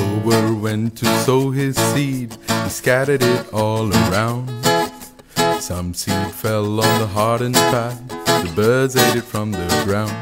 sower 0.00 0.54
went 0.54 0.96
to 0.96 1.06
sow 1.24 1.50
his 1.50 1.76
seed, 1.92 2.36
he 2.64 2.70
scattered 2.70 3.22
it 3.22 3.52
all 3.52 3.88
around. 4.02 4.48
Some 5.60 5.92
seed 5.94 6.30
fell 6.42 6.80
on 6.80 7.00
the 7.00 7.06
hardened 7.06 7.54
path, 7.72 8.00
the 8.44 8.52
birds 8.54 8.96
ate 8.96 9.16
it 9.16 9.24
from 9.24 9.52
the 9.52 9.68
ground. 9.84 10.16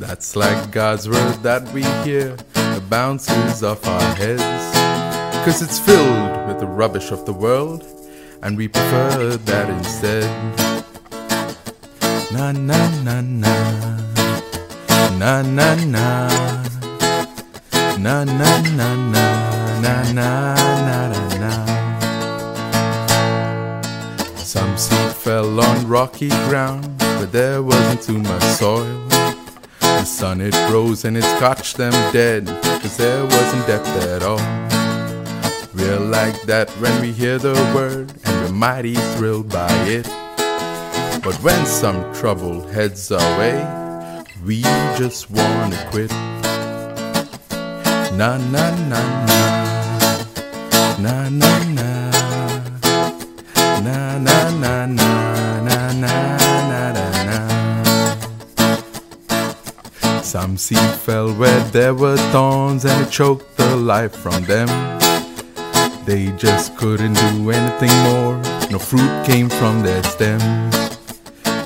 That's 0.00 0.36
like 0.36 0.70
God's 0.70 1.08
word 1.08 1.36
that 1.42 1.62
we 1.74 1.82
hear, 2.04 2.36
the 2.74 2.82
bounces 2.88 3.62
off 3.62 3.86
our 3.86 4.14
heads. 4.14 4.64
Cause 5.44 5.60
it's 5.62 5.78
filled 5.78 6.48
with 6.48 6.58
the 6.58 6.66
rubbish 6.66 7.10
of 7.10 7.24
the 7.26 7.32
world, 7.32 7.84
and 8.42 8.56
we 8.56 8.68
prefer 8.68 9.36
that 9.36 9.68
instead. 9.70 10.30
Na 12.32 12.52
na 12.52 12.80
na 13.04 13.20
na, 13.20 13.54
na 15.20 15.42
na 15.42 15.74
na, 15.96 16.06
na 18.06 18.22
na 18.22 18.60
na 18.78 18.94
na, 19.10 19.26
na 19.82 19.94
na 20.12 20.54
na 20.86 20.98
na 21.10 21.22
na. 21.42 21.52
Some 24.36 24.78
seed 24.78 25.10
fell 25.10 25.58
on 25.58 25.88
rocky 25.88 26.28
ground, 26.46 26.86
but 26.98 27.32
there 27.32 27.64
wasn't 27.64 28.02
too 28.02 28.20
much 28.20 28.44
soil. 28.62 29.08
The 29.80 30.04
sun 30.04 30.40
it 30.40 30.54
rose 30.70 31.04
and 31.04 31.16
it 31.16 31.24
scotched 31.36 31.78
them 31.78 31.94
dead, 32.12 32.46
cause 32.80 32.96
there 32.96 33.24
wasn't 33.24 33.66
depth 33.66 33.88
at 34.14 34.22
all. 34.22 34.46
We're 35.74 35.98
like 35.98 36.40
that 36.42 36.70
when 36.78 37.00
we 37.00 37.10
hear 37.10 37.38
the 37.38 37.54
word, 37.74 38.12
and 38.24 38.34
we're 38.40 38.52
mighty 38.52 38.94
thrilled 39.16 39.48
by 39.48 39.74
it. 39.88 40.06
But 41.24 41.34
when 41.42 41.66
some 41.66 42.14
trouble 42.14 42.68
heads 42.68 43.10
our 43.10 43.30
way, 43.40 43.58
we 44.44 44.62
just 44.96 45.28
wanna 45.28 45.88
quit. 45.90 46.12
Na 48.16 48.38
na 48.38 48.70
na 48.88 49.00
na, 49.28 49.40
na 50.98 51.28
na 51.28 51.52
na, 51.76 51.88
na 53.84 54.18
na 54.18 54.36
na 54.56 54.86
na, 54.86 55.12
na 55.92 56.92
na 56.96 57.06
na. 57.28 57.38
Some 60.22 60.56
seed 60.56 60.78
fell 60.78 61.30
where 61.34 61.60
there 61.72 61.94
were 61.94 62.16
thorns 62.32 62.86
and 62.86 63.06
it 63.06 63.10
choked 63.10 63.56
the 63.58 63.76
life 63.76 64.14
from 64.16 64.44
them. 64.44 64.68
They 66.06 66.32
just 66.38 66.76
couldn't 66.78 67.14
do 67.14 67.50
anything 67.50 67.94
more, 68.08 68.40
no 68.70 68.78
fruit 68.78 69.26
came 69.26 69.50
from 69.50 69.82
their 69.82 70.02
stems. 70.04 70.74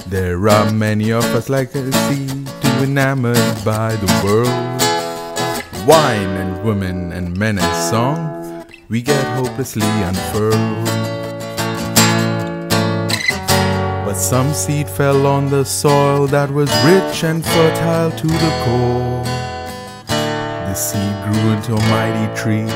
There 0.06 0.48
are 0.48 0.72
many 0.72 1.12
of 1.12 1.24
us 1.26 1.48
like 1.48 1.72
a 1.76 1.92
seed, 1.92 2.48
too 2.60 2.82
enamored 2.82 3.64
by 3.64 3.94
the 3.94 4.10
world. 4.24 4.89
Wine 5.86 6.36
and 6.36 6.62
women 6.62 7.10
and 7.12 7.36
men 7.38 7.58
and 7.58 7.90
song, 7.90 8.66
we 8.90 9.00
get 9.00 9.24
hopelessly 9.36 9.86
unfurled. 9.86 10.86
But 14.04 14.14
some 14.14 14.52
seed 14.52 14.88
fell 14.88 15.26
on 15.26 15.48
the 15.48 15.64
soil 15.64 16.26
that 16.26 16.50
was 16.50 16.68
rich 16.84 17.24
and 17.24 17.42
fertile 17.44 18.10
to 18.10 18.26
the 18.26 18.52
core. 18.64 19.24
The 20.06 20.74
seed 20.74 21.16
grew 21.24 21.52
into 21.52 21.74
a 21.74 21.88
mighty 21.88 22.28
tree 22.36 22.68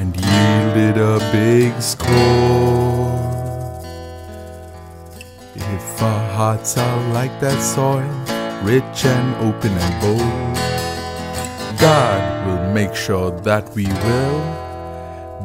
and 0.00 0.16
yielded 0.16 0.98
a 0.98 1.18
big 1.30 1.80
score. 1.80 2.10
If 5.54 6.02
our 6.02 6.32
hearts 6.32 6.76
are 6.76 7.12
like 7.12 7.38
that 7.40 7.60
soil, 7.62 8.10
rich 8.64 9.04
and 9.04 9.36
open 9.36 9.70
and 9.70 10.00
bold, 10.02 10.69
God 11.80 12.46
will 12.46 12.72
make 12.74 12.94
sure 12.94 13.30
that 13.40 13.70
we 13.74 13.86
will 13.86 14.40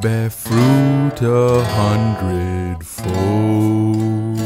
bear 0.02 0.30
fruit 0.30 1.22
a 1.22 1.64
hundredfold. 1.78 4.38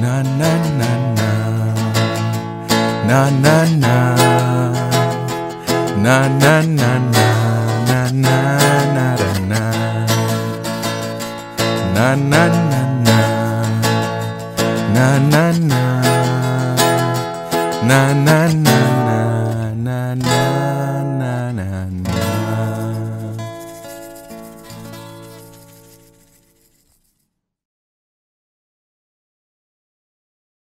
Na 0.00 0.22
na 0.22 0.56
na 0.80 0.90
na, 1.18 1.32
na 3.08 3.30
na 3.30 3.64
na, 3.84 3.96
na 6.04 6.28
na 6.38 6.54
na 6.62 6.98
na, 7.16 7.28
na 7.88 8.00
na 8.10 8.36
na 8.94 8.94
na, 8.94 9.06
na. 9.50 9.62
Na 11.96 12.08
na 12.14 12.42
na, 12.70 12.80
na. 13.06 13.20
Na 14.94 15.08
na, 15.18 15.44
na. 15.70 15.82
Na 17.90 18.00
na 20.14 21.02
na 21.02 21.52
na 21.52 21.88
na 22.04 22.95